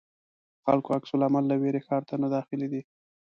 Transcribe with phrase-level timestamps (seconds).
[0.65, 2.81] خلکو عکس العمل له وېرې ښار ته نه داخلېدی.